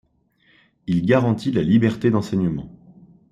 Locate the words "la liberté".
1.51-2.09